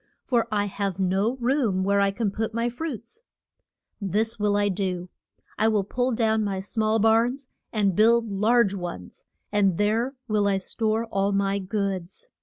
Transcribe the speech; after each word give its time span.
for 0.23 0.47
I 0.51 0.65
have 0.65 0.97
no 0.97 1.35
room 1.35 1.83
where 1.83 1.99
I 2.01 2.09
can 2.09 2.31
put 2.31 2.55
my 2.55 2.69
fruits. 2.69 3.21
This 4.01 4.39
will 4.39 4.57
I 4.57 4.67
do: 4.67 5.09
I 5.59 5.67
will 5.67 5.83
pull 5.83 6.11
down 6.11 6.43
my 6.43 6.59
small 6.59 6.97
barns 6.97 7.47
and 7.71 7.95
build 7.95 8.27
large 8.27 8.73
ones, 8.73 9.25
and 9.51 9.77
there 9.77 10.15
will 10.27 10.47
I 10.47 10.57
store 10.57 11.05
all 11.05 11.31
my 11.33 11.59
goods. 11.59 12.29